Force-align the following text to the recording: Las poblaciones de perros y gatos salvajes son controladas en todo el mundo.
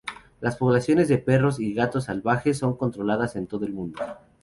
Las 0.39 0.55
poblaciones 0.55 1.09
de 1.09 1.19
perros 1.19 1.59
y 1.59 1.75
gatos 1.75 2.05
salvajes 2.05 2.57
son 2.57 2.75
controladas 2.75 3.35
en 3.35 3.45
todo 3.45 3.67
el 3.67 3.73
mundo. 3.73 4.01